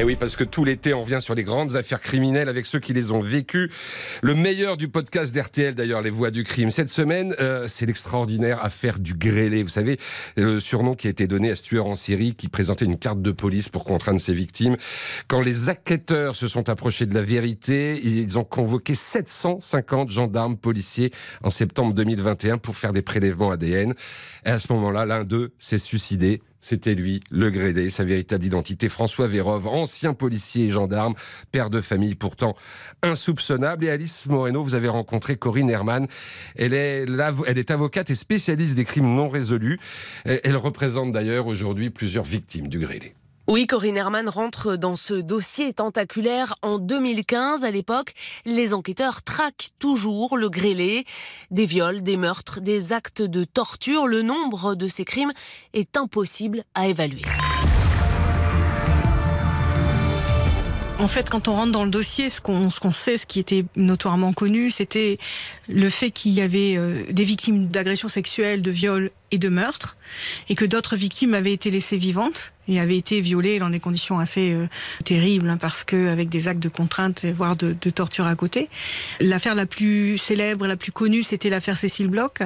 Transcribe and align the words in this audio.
Eh 0.00 0.04
oui, 0.04 0.14
parce 0.14 0.36
que 0.36 0.44
tout 0.44 0.64
l'été, 0.64 0.94
on 0.94 1.02
vient 1.02 1.18
sur 1.18 1.34
les 1.34 1.42
grandes 1.42 1.74
affaires 1.74 2.00
criminelles 2.00 2.48
avec 2.48 2.66
ceux 2.66 2.78
qui 2.78 2.92
les 2.92 3.10
ont 3.10 3.18
vécues. 3.18 3.68
Le 4.22 4.36
meilleur 4.36 4.76
du 4.76 4.86
podcast 4.86 5.34
d'RTL, 5.34 5.74
d'ailleurs, 5.74 6.02
Les 6.02 6.10
Voix 6.10 6.30
du 6.30 6.44
Crime. 6.44 6.70
Cette 6.70 6.88
semaine, 6.88 7.34
euh, 7.40 7.66
c'est 7.66 7.84
l'extraordinaire 7.84 8.64
affaire 8.64 9.00
du 9.00 9.14
grêlé. 9.14 9.64
Vous 9.64 9.68
savez, 9.68 9.98
le 10.36 10.60
surnom 10.60 10.94
qui 10.94 11.08
a 11.08 11.10
été 11.10 11.26
donné 11.26 11.50
à 11.50 11.56
ce 11.56 11.64
tueur 11.64 11.86
en 11.86 11.96
série 11.96 12.36
qui 12.36 12.46
présentait 12.46 12.84
une 12.84 12.96
carte 12.96 13.20
de 13.22 13.32
police 13.32 13.68
pour 13.68 13.82
contraindre 13.82 14.20
ses 14.20 14.34
victimes. 14.34 14.76
Quand 15.26 15.40
les 15.40 15.68
enquêteurs 15.68 16.36
se 16.36 16.46
sont 16.46 16.68
approchés 16.68 17.06
de 17.06 17.14
la 17.16 17.22
vérité, 17.22 17.98
ils 18.00 18.38
ont 18.38 18.44
convoqué 18.44 18.94
750 18.94 20.10
gendarmes 20.10 20.56
policiers 20.56 21.10
en 21.42 21.50
septembre 21.50 21.92
2021 21.92 22.58
pour 22.58 22.76
faire 22.76 22.92
des 22.92 23.02
prélèvements 23.02 23.50
ADN. 23.50 23.94
Et 24.46 24.50
à 24.50 24.60
ce 24.60 24.72
moment-là, 24.74 25.04
l'un 25.04 25.24
d'eux 25.24 25.50
s'est 25.58 25.80
suicidé 25.80 26.40
c'était 26.60 26.94
lui, 26.94 27.20
le 27.30 27.50
grêlé, 27.50 27.90
sa 27.90 28.04
véritable 28.04 28.44
identité, 28.44 28.88
François 28.88 29.26
Vérov, 29.26 29.66
ancien 29.66 30.14
policier 30.14 30.66
et 30.66 30.70
gendarme, 30.70 31.14
père 31.52 31.70
de 31.70 31.80
famille 31.80 32.14
pourtant 32.14 32.56
insoupçonnable. 33.02 33.84
Et 33.84 33.90
Alice 33.90 34.26
Moreno, 34.26 34.62
vous 34.62 34.74
avez 34.74 34.88
rencontré 34.88 35.36
Corinne 35.36 35.70
Herman. 35.70 36.06
Elle 36.56 36.74
est, 36.74 37.70
avocate 37.70 38.10
et 38.10 38.14
spécialiste 38.14 38.74
des 38.74 38.84
crimes 38.84 39.14
non 39.14 39.28
résolus. 39.28 39.78
Elle 40.24 40.56
représente 40.56 41.12
d'ailleurs 41.12 41.46
aujourd'hui 41.46 41.90
plusieurs 41.90 42.24
victimes 42.24 42.68
du 42.68 42.78
grêlé. 42.78 43.14
Oui, 43.50 43.66
Corinne 43.66 43.96
Herman 43.96 44.28
rentre 44.28 44.76
dans 44.76 44.94
ce 44.94 45.14
dossier 45.14 45.72
tentaculaire 45.72 46.54
en 46.60 46.78
2015. 46.78 47.64
À 47.64 47.70
l'époque, 47.70 48.12
les 48.44 48.74
enquêteurs 48.74 49.22
traquent 49.22 49.70
toujours 49.78 50.36
le 50.36 50.50
grêlé. 50.50 51.06
Des 51.50 51.64
viols, 51.64 52.02
des 52.02 52.18
meurtres, 52.18 52.60
des 52.60 52.92
actes 52.92 53.22
de 53.22 53.44
torture. 53.44 54.06
Le 54.06 54.20
nombre 54.20 54.74
de 54.74 54.86
ces 54.86 55.06
crimes 55.06 55.32
est 55.72 55.96
impossible 55.96 56.62
à 56.74 56.88
évaluer. 56.88 57.22
En 60.98 61.08
fait, 61.08 61.30
quand 61.30 61.48
on 61.48 61.54
rentre 61.54 61.72
dans 61.72 61.84
le 61.84 61.90
dossier, 61.90 62.28
ce 62.28 62.42
qu'on 62.42 62.92
sait, 62.92 63.16
ce 63.16 63.24
qui 63.24 63.38
était 63.40 63.64
notoirement 63.76 64.34
connu, 64.34 64.70
c'était 64.70 65.18
le 65.68 65.88
fait 65.88 66.10
qu'il 66.10 66.32
y 66.32 66.42
avait 66.42 66.76
euh, 66.76 67.04
des 67.10 67.24
victimes 67.24 67.68
d'agressions 67.68 68.08
sexuelles, 68.08 68.60
de 68.60 68.70
viols 68.70 69.10
et 69.30 69.38
de 69.38 69.48
meurtres, 69.48 69.96
et 70.50 70.54
que 70.54 70.66
d'autres 70.66 70.96
victimes 70.96 71.32
avaient 71.32 71.52
été 71.54 71.70
laissées 71.70 71.96
vivantes 71.96 72.52
et 72.68 72.78
avait 72.78 72.96
été 72.96 73.20
violée 73.20 73.58
dans 73.58 73.70
des 73.70 73.80
conditions 73.80 74.18
assez 74.18 74.52
euh, 74.52 74.68
terribles, 75.04 75.48
hein, 75.48 75.56
parce 75.56 75.84
que 75.84 76.08
avec 76.08 76.28
des 76.28 76.48
actes 76.48 76.62
de 76.62 76.68
contrainte, 76.68 77.24
voire 77.24 77.56
de, 77.56 77.74
de 77.80 77.90
torture 77.90 78.26
à 78.26 78.34
côté. 78.34 78.68
L'affaire 79.20 79.54
la 79.54 79.66
plus 79.66 80.18
célèbre, 80.18 80.66
la 80.66 80.76
plus 80.76 80.92
connue, 80.92 81.22
c'était 81.22 81.50
l'affaire 81.50 81.76
Cécile 81.76 82.08
Bloch, 82.08 82.38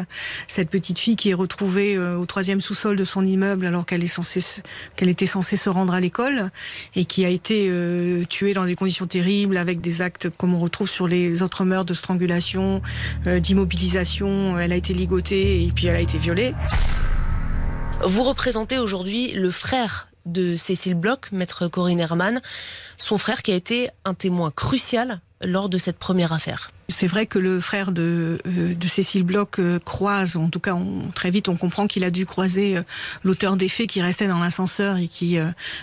cette 0.46 0.70
petite 0.70 0.98
fille 0.98 1.16
qui 1.16 1.30
est 1.30 1.34
retrouvée 1.34 1.96
euh, 1.96 2.16
au 2.16 2.26
troisième 2.26 2.60
sous-sol 2.60 2.96
de 2.96 3.04
son 3.04 3.24
immeuble 3.24 3.66
alors 3.66 3.84
qu'elle 3.84 4.04
est 4.04 4.08
censée, 4.08 4.62
qu'elle 4.96 5.08
était 5.08 5.26
censée 5.26 5.56
se 5.56 5.68
rendre 5.68 5.92
à 5.92 6.00
l'école 6.00 6.50
et 6.94 7.04
qui 7.04 7.24
a 7.24 7.28
été 7.28 7.68
euh, 7.68 8.24
tuée 8.24 8.54
dans 8.54 8.64
des 8.64 8.76
conditions 8.76 9.06
terribles 9.06 9.56
avec 9.56 9.80
des 9.80 10.02
actes 10.02 10.30
comme 10.36 10.54
on 10.54 10.60
retrouve 10.60 10.88
sur 10.88 11.08
les 11.08 11.42
autres 11.42 11.64
meurtres 11.64 11.86
de 11.86 11.94
strangulation, 11.94 12.82
d'immobilisation. 13.24 14.58
Elle 14.58 14.72
a 14.72 14.76
été 14.76 14.94
ligotée 14.94 15.64
et 15.64 15.72
puis 15.72 15.86
elle 15.86 15.96
a 15.96 16.00
été 16.00 16.18
violée. 16.18 16.54
Vous 18.04 18.24
représentez 18.24 18.78
aujourd'hui 18.78 19.32
le 19.32 19.50
frère 19.50 20.11
de 20.26 20.56
Cécile 20.56 20.94
Bloch, 20.94 21.32
maître 21.32 21.68
Corinne 21.68 22.00
Herman, 22.00 22.40
son 23.02 23.18
frère 23.18 23.42
qui 23.42 23.52
a 23.52 23.54
été 23.54 23.90
un 24.04 24.14
témoin 24.14 24.50
crucial 24.50 25.20
lors 25.42 25.68
de 25.68 25.78
cette 25.78 25.98
première 25.98 26.32
affaire. 26.32 26.70
C'est 26.88 27.06
vrai 27.06 27.26
que 27.26 27.38
le 27.38 27.60
frère 27.60 27.90
de, 27.90 28.38
euh, 28.46 28.74
de 28.74 28.88
Cécile 28.88 29.22
Bloch 29.22 29.58
euh, 29.58 29.78
croise, 29.78 30.36
en 30.36 30.50
tout 30.50 30.60
cas 30.60 30.76
très 31.14 31.30
vite 31.30 31.48
on 31.48 31.56
comprend 31.56 31.86
qu'il 31.86 32.04
a 32.04 32.10
dû 32.10 32.26
croiser 32.26 32.76
euh, 32.76 32.82
l'auteur 33.24 33.56
des 33.56 33.68
faits 33.68 33.88
qui 33.88 34.02
restait 34.02 34.26
dans 34.26 34.38
l'ascenseur 34.38 34.98
et 34.98 35.08
qui 35.08 35.38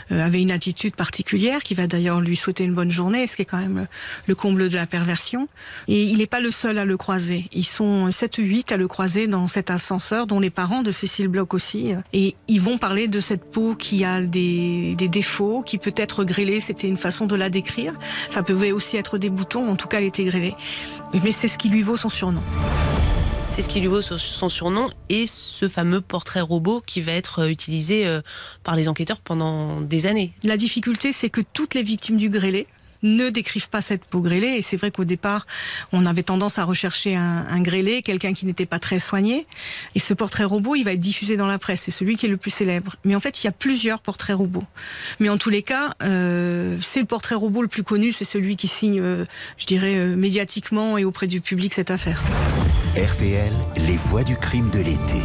avait 0.09 0.41
une 0.41 0.51
attitude 0.51 0.95
particulière, 0.95 1.63
qui 1.63 1.73
va 1.73 1.87
d'ailleurs 1.87 2.21
lui 2.21 2.35
souhaiter 2.35 2.63
une 2.63 2.73
bonne 2.73 2.91
journée, 2.91 3.25
ce 3.27 3.35
qui 3.35 3.41
est 3.41 3.45
quand 3.45 3.57
même 3.57 3.87
le 4.27 4.35
comble 4.35 4.69
de 4.69 4.75
la 4.75 4.85
perversion. 4.85 5.47
Et 5.87 6.03
il 6.03 6.17
n'est 6.17 6.27
pas 6.27 6.41
le 6.41 6.51
seul 6.51 6.77
à 6.77 6.85
le 6.85 6.97
croiser. 6.97 7.49
Ils 7.53 7.65
sont 7.65 8.11
7 8.11 8.37
ou 8.37 8.41
8 8.41 8.71
à 8.71 8.77
le 8.77 8.87
croiser 8.87 9.27
dans 9.27 9.47
cet 9.47 9.71
ascenseur, 9.71 10.27
dont 10.27 10.39
les 10.39 10.49
parents 10.49 10.83
de 10.83 10.91
Cécile 10.91 11.27
Bloch 11.27 11.53
aussi. 11.53 11.93
Et 12.13 12.35
ils 12.47 12.61
vont 12.61 12.77
parler 12.77 13.07
de 13.07 13.19
cette 13.19 13.49
peau 13.49 13.75
qui 13.75 14.05
a 14.05 14.21
des, 14.21 14.95
des 14.95 15.07
défauts, 15.07 15.63
qui 15.63 15.77
peut 15.77 15.93
être 15.95 16.23
grêlée, 16.23 16.61
c'était 16.61 16.87
une 16.87 16.97
de 17.25 17.35
la 17.35 17.49
décrire. 17.49 17.93
Ça 18.29 18.43
pouvait 18.43 18.71
aussi 18.71 18.97
être 18.97 19.17
des 19.17 19.29
boutons, 19.29 19.69
en 19.69 19.75
tout 19.75 19.87
cas 19.87 19.99
elle 19.99 20.05
était. 20.05 20.29
Mais 21.23 21.31
c'est 21.31 21.47
ce 21.47 21.57
qui 21.57 21.69
lui 21.69 21.81
vaut 21.81 21.97
son 21.97 22.09
surnom. 22.09 22.41
C'est 23.51 23.63
ce 23.63 23.69
qui 23.69 23.81
lui 23.81 23.87
vaut 23.87 24.01
son 24.01 24.49
surnom 24.49 24.89
et 25.09 25.25
ce 25.27 25.67
fameux 25.67 26.01
portrait 26.01 26.39
robot 26.39 26.81
qui 26.85 27.01
va 27.01 27.11
être 27.11 27.39
euh, 27.39 27.49
utilisé 27.49 28.05
euh, 28.05 28.21
par 28.63 28.75
les 28.75 28.87
enquêteurs 28.87 29.19
pendant 29.19 29.81
des 29.81 30.05
années. 30.05 30.31
La 30.43 30.55
difficulté, 30.55 31.11
c'est 31.11 31.29
que 31.29 31.41
toutes 31.41 31.73
les 31.73 31.83
victimes 31.83 32.15
du 32.15 32.29
grêlé, 32.29 32.67
ne 33.03 33.29
décrivent 33.29 33.69
pas 33.69 33.81
cette 33.81 34.05
peau 34.05 34.21
grêlée. 34.21 34.55
Et 34.57 34.61
c'est 34.61 34.77
vrai 34.77 34.91
qu'au 34.91 35.05
départ, 35.05 35.45
on 35.91 36.05
avait 36.05 36.23
tendance 36.23 36.59
à 36.59 36.63
rechercher 36.63 37.15
un, 37.15 37.61
grêlé, 37.61 38.01
quelqu'un 38.01 38.33
qui 38.33 38.45
n'était 38.45 38.65
pas 38.65 38.79
très 38.79 38.99
soigné. 38.99 39.47
Et 39.95 39.99
ce 39.99 40.13
portrait 40.13 40.43
robot, 40.43 40.75
il 40.75 40.83
va 40.83 40.93
être 40.93 40.99
diffusé 40.99 41.37
dans 41.37 41.47
la 41.47 41.59
presse. 41.59 41.81
C'est 41.81 41.91
celui 41.91 42.17
qui 42.17 42.25
est 42.25 42.29
le 42.29 42.37
plus 42.37 42.51
célèbre. 42.51 42.95
Mais 43.03 43.15
en 43.15 43.19
fait, 43.19 43.43
il 43.43 43.47
y 43.47 43.49
a 43.49 43.51
plusieurs 43.51 44.01
portraits 44.01 44.35
robots. 44.35 44.65
Mais 45.19 45.29
en 45.29 45.37
tous 45.37 45.49
les 45.49 45.63
cas, 45.63 45.91
euh, 46.03 46.77
c'est 46.81 46.99
le 46.99 47.05
portrait 47.05 47.35
robot 47.35 47.61
le 47.61 47.67
plus 47.67 47.83
connu. 47.83 48.11
C'est 48.11 48.25
celui 48.25 48.55
qui 48.55 48.67
signe, 48.67 48.99
euh, 48.99 49.25
je 49.57 49.65
dirais, 49.65 49.95
euh, 49.95 50.15
médiatiquement 50.15 50.97
et 50.97 51.05
auprès 51.05 51.27
du 51.27 51.41
public 51.41 51.73
cette 51.73 51.91
affaire. 51.91 52.21
RTL, 52.95 53.53
les 53.77 53.97
voix 53.97 54.23
du 54.23 54.35
crime 54.35 54.69
de 54.71 54.79
l'été. 54.79 55.21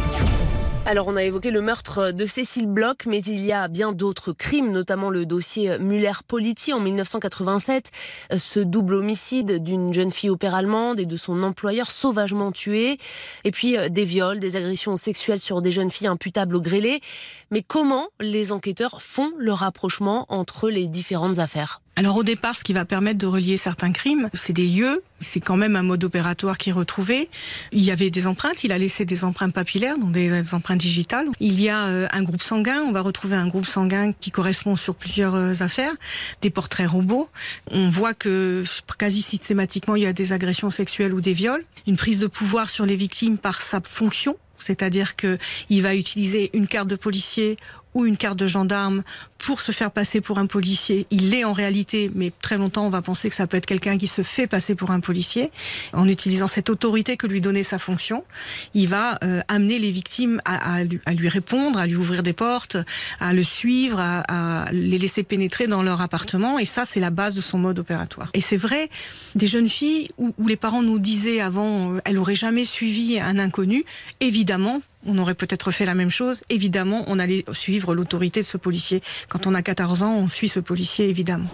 Alors, 0.87 1.07
on 1.07 1.15
a 1.15 1.23
évoqué 1.23 1.49
le 1.49 1.63
meurtre 1.63 2.11
de 2.11 2.27
Cécile 2.27 2.67
Bloch, 2.67 3.07
mais 3.07 3.17
il 3.17 3.43
y 3.43 3.51
a 3.51 3.67
bien 3.67 3.91
d'autres 3.91 4.33
crimes, 4.33 4.71
notamment 4.71 5.09
le 5.09 5.25
dossier 5.25 5.79
Muller-Politi 5.79 6.73
en 6.73 6.79
1987, 6.79 7.89
ce 8.37 8.59
double 8.59 8.93
homicide 8.93 9.63
d'une 9.63 9.95
jeune 9.95 10.11
fille 10.11 10.29
opère 10.29 10.53
allemande 10.53 10.99
et 10.99 11.07
de 11.07 11.17
son 11.17 11.41
employeur 11.41 11.89
sauvagement 11.89 12.51
tué, 12.51 12.99
et 13.45 13.49
puis 13.49 13.77
euh, 13.77 13.89
des 13.89 14.05
viols, 14.05 14.39
des 14.39 14.57
agressions 14.57 14.95
sexuelles 14.95 15.39
sur 15.39 15.63
des 15.63 15.71
jeunes 15.71 15.89
filles 15.89 16.05
imputables 16.05 16.55
au 16.55 16.61
grêlé. 16.61 17.01
Mais 17.49 17.63
comment 17.63 18.09
les 18.21 18.51
enquêteurs 18.51 19.01
font 19.01 19.31
le 19.39 19.53
rapprochement 19.53 20.27
entre 20.29 20.69
les 20.69 20.87
différentes 20.87 21.39
affaires? 21.39 21.81
Alors 21.97 22.17
au 22.17 22.23
départ, 22.23 22.57
ce 22.57 22.63
qui 22.63 22.73
va 22.73 22.83
permettre 22.83 23.19
de 23.19 23.25
relier 23.25 23.55
certains 23.55 23.93
crimes, 23.93 24.29
c'est 24.33 24.51
des 24.51 24.67
lieux. 24.67 25.01
C'est 25.19 25.39
quand 25.39 25.55
même 25.55 25.77
un 25.77 25.81
mode 25.81 26.03
opératoire 26.03 26.57
qui 26.57 26.69
est 26.69 26.73
retrouvé. 26.73 27.29
Il 27.71 27.83
y 27.83 27.89
avait 27.89 28.09
des 28.09 28.27
empreintes. 28.27 28.65
Il 28.65 28.73
a 28.73 28.77
laissé 28.77 29.05
des 29.05 29.23
empreintes 29.23 29.53
papillaires, 29.53 29.97
donc 29.97 30.11
des 30.11 30.53
empreintes 30.53 30.79
digitales. 30.79 31.27
Il 31.39 31.61
y 31.61 31.69
a 31.69 31.85
euh, 31.85 32.07
un 32.11 32.21
groupe 32.21 32.41
sanguin. 32.41 32.81
On 32.85 32.91
va 32.91 32.99
retrouver 32.99 33.37
un 33.37 33.47
groupe 33.47 33.65
sanguin 33.65 34.11
qui 34.11 34.29
correspond 34.29 34.75
sur 34.75 34.95
plusieurs 34.95 35.35
euh, 35.35 35.53
affaires. 35.61 35.93
Des 36.41 36.49
portraits 36.49 36.89
robots. 36.89 37.29
On 37.71 37.89
voit 37.89 38.13
que 38.13 38.65
quasi 38.97 39.21
systématiquement, 39.21 39.95
il 39.95 40.03
y 40.03 40.07
a 40.07 40.13
des 40.13 40.33
agressions 40.33 40.69
sexuelles 40.69 41.13
ou 41.13 41.21
des 41.21 41.33
viols. 41.33 41.63
Une 41.87 41.95
prise 41.95 42.19
de 42.19 42.27
pouvoir 42.27 42.69
sur 42.69 42.85
les 42.85 42.97
victimes 42.97 43.37
par 43.37 43.61
sa 43.61 43.79
fonction. 43.81 44.35
C'est-à-dire 44.59 45.15
que 45.15 45.37
il 45.69 45.81
va 45.81 45.95
utiliser 45.95 46.49
une 46.53 46.67
carte 46.67 46.87
de 46.87 46.95
policier 46.95 47.57
ou 47.95 48.05
une 48.05 48.17
carte 48.17 48.37
de 48.37 48.45
gendarme 48.45 49.03
pour 49.39 49.61
se 49.61 49.71
faire 49.71 49.89
passer 49.89 50.21
pour 50.21 50.37
un 50.37 50.45
policier. 50.45 51.07
Il 51.11 51.31
l'est 51.31 51.43
en 51.43 51.53
réalité, 51.53 52.11
mais 52.13 52.31
très 52.41 52.57
longtemps 52.57 52.85
on 52.85 52.89
va 52.89 53.01
penser 53.01 53.29
que 53.29 53.35
ça 53.35 53.47
peut 53.47 53.57
être 53.57 53.65
quelqu'un 53.65 53.97
qui 53.97 54.07
se 54.07 54.21
fait 54.21 54.47
passer 54.47 54.75
pour 54.75 54.91
un 54.91 54.99
policier. 54.99 55.51
En 55.93 56.07
utilisant 56.07 56.47
cette 56.47 56.69
autorité 56.69 57.15
que 57.15 57.25
lui 57.25 57.41
donnait 57.41 57.63
sa 57.63 57.79
fonction, 57.79 58.23
il 58.73 58.87
va 58.87 59.17
euh, 59.23 59.41
amener 59.47 59.79
les 59.79 59.91
victimes 59.91 60.41
à, 60.45 60.83
lui, 60.83 61.29
répondre, 61.29 61.79
à 61.79 61.87
lui 61.87 61.95
ouvrir 61.95 62.21
des 62.21 62.33
portes, 62.33 62.77
à 63.19 63.33
le 63.33 63.43
suivre, 63.43 63.99
à, 63.99 64.65
les 64.71 64.97
laisser 64.97 65.23
pénétrer 65.23 65.67
dans 65.67 65.83
leur 65.83 66.01
appartement. 66.01 66.59
Et 66.59 66.65
ça, 66.65 66.83
c'est 66.85 66.99
la 66.99 67.09
base 67.09 67.35
de 67.35 67.41
son 67.41 67.57
mode 67.57 67.79
opératoire. 67.79 68.29
Et 68.33 68.41
c'est 68.41 68.57
vrai, 68.57 68.89
des 69.35 69.47
jeunes 69.47 69.69
filles 69.69 70.09
où, 70.17 70.33
où, 70.37 70.47
les 70.47 70.57
parents 70.57 70.83
nous 70.83 70.99
disaient 70.99 71.39
avant, 71.39 71.93
euh, 71.93 72.01
elle 72.03 72.17
aurait 72.17 72.35
jamais 72.35 72.65
suivi 72.65 73.19
un 73.19 73.39
inconnu. 73.39 73.85
Évidemment, 74.19 74.81
on 75.05 75.17
aurait 75.17 75.35
peut-être 75.35 75.71
fait 75.71 75.85
la 75.85 75.95
même 75.95 76.09
chose. 76.09 76.41
Évidemment, 76.49 77.03
on 77.07 77.19
allait 77.19 77.45
suivre 77.51 77.95
l'autorité 77.95 78.41
de 78.41 78.45
ce 78.45 78.57
policier. 78.57 79.01
Quand 79.29 79.47
on 79.47 79.53
a 79.53 79.61
14 79.61 80.03
ans, 80.03 80.15
on 80.15 80.27
suit 80.27 80.49
ce 80.49 80.59
policier, 80.59 81.09
évidemment. 81.09 81.49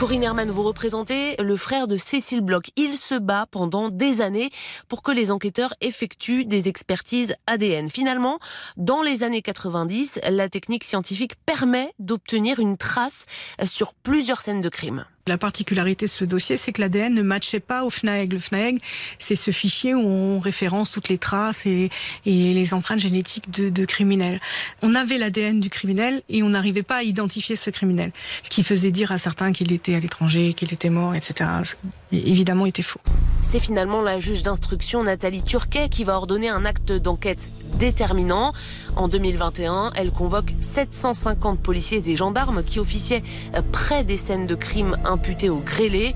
Corinne 0.00 0.22
Herman, 0.22 0.50
vous 0.50 0.62
représentez 0.62 1.36
le 1.38 1.58
frère 1.58 1.86
de 1.86 1.98
Cécile 1.98 2.40
Bloch. 2.40 2.70
Il 2.76 2.96
se 2.96 3.16
bat 3.16 3.44
pendant 3.50 3.90
des 3.90 4.22
années 4.22 4.48
pour 4.88 5.02
que 5.02 5.12
les 5.12 5.30
enquêteurs 5.30 5.74
effectuent 5.82 6.46
des 6.46 6.68
expertises 6.68 7.34
ADN. 7.46 7.90
Finalement, 7.90 8.38
dans 8.78 9.02
les 9.02 9.24
années 9.24 9.42
90, 9.42 10.20
la 10.30 10.48
technique 10.48 10.84
scientifique 10.84 11.34
permet 11.44 11.92
d'obtenir 11.98 12.60
une 12.60 12.78
trace 12.78 13.26
sur 13.66 13.92
plusieurs 13.92 14.40
scènes 14.40 14.62
de 14.62 14.70
crime. 14.70 15.04
La 15.26 15.38
particularité 15.38 16.06
de 16.06 16.10
ce 16.10 16.24
dossier, 16.24 16.56
c'est 16.56 16.72
que 16.72 16.80
l'ADN 16.80 17.14
ne 17.14 17.22
matchait 17.22 17.60
pas 17.60 17.84
au 17.84 17.90
FNAEG. 17.90 18.32
Le 18.32 18.38
FNAEG, 18.38 18.80
c'est 19.18 19.36
ce 19.36 19.50
fichier 19.50 19.94
où 19.94 20.00
on 20.00 20.40
référence 20.40 20.90
toutes 20.90 21.08
les 21.08 21.18
traces 21.18 21.66
et, 21.66 21.90
les 22.24 22.74
empreintes 22.74 23.00
génétiques 23.00 23.50
de, 23.50 23.84
criminels. 23.84 24.40
On 24.82 24.94
avait 24.94 25.18
l'ADN 25.18 25.60
du 25.60 25.68
criminel 25.68 26.22
et 26.28 26.42
on 26.42 26.48
n'arrivait 26.48 26.82
pas 26.82 26.96
à 26.96 27.02
identifier 27.02 27.56
ce 27.56 27.70
criminel. 27.70 28.12
Ce 28.42 28.50
qui 28.50 28.62
faisait 28.62 28.90
dire 28.90 29.12
à 29.12 29.18
certains 29.18 29.52
qu'il 29.52 29.72
était 29.72 29.94
à 29.94 30.00
l'étranger, 30.00 30.54
qu'il 30.54 30.72
était 30.72 30.90
mort, 30.90 31.14
etc. 31.14 31.50
Ce 31.64 31.76
évidemment 32.12 32.66
était 32.66 32.82
faux. 32.82 33.00
C'est 33.42 33.60
finalement 33.60 34.02
la 34.02 34.18
juge 34.18 34.42
d'instruction 34.42 35.02
Nathalie 35.02 35.44
Turquet 35.44 35.88
qui 35.88 36.04
va 36.04 36.16
ordonner 36.16 36.48
un 36.48 36.64
acte 36.64 36.92
d'enquête 36.92 37.48
déterminant. 37.80 38.52
En 38.94 39.08
2021, 39.08 39.90
elle 39.96 40.12
convoque 40.12 40.54
750 40.60 41.58
policiers 41.58 42.02
et 42.06 42.14
gendarmes 42.14 42.62
qui 42.62 42.78
officiaient 42.78 43.24
près 43.72 44.04
des 44.04 44.16
scènes 44.16 44.46
de 44.46 44.54
crimes 44.54 44.96
imputés 45.04 45.50
au 45.50 45.56
grêlé. 45.56 46.14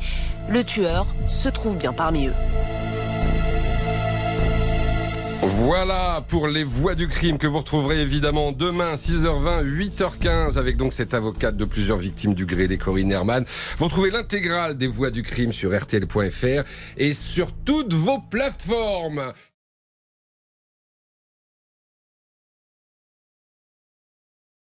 Le 0.49 0.63
tueur 0.63 1.07
se 1.27 1.49
trouve 1.49 1.77
bien 1.77 1.93
parmi 1.93 2.29
eux. 2.29 2.35
Voilà 5.47 6.25
pour 6.27 6.49
les 6.49 6.65
voix 6.65 6.95
du 6.95 7.07
crime 7.07 7.39
que 7.39 7.47
vous 7.47 7.59
retrouverez 7.59 8.01
évidemment 8.01 8.51
demain 8.51 8.95
6h20, 8.95 9.63
8h15 9.63 10.59
avec 10.59 10.77
donc 10.77 10.93
cette 10.93 11.13
avocate 11.13 11.57
de 11.57 11.65
plusieurs 11.65 11.99
victimes 11.99 12.35
du 12.35 12.47
grêlé 12.47 12.79
Corinne 12.79 13.13
Herman. 13.13 13.45
Vous 13.79 13.85
retrouvez 13.85 14.11
l'intégrale 14.11 14.77
des 14.77 14.87
voix 14.87 15.11
du 15.11 15.23
crime 15.23 15.53
sur 15.53 15.71
rtl.fr 15.79 16.65
et 16.97 17.13
sur 17.13 17.53
toutes 17.53 17.93
vos 17.93 18.19
plateformes. 18.19 19.33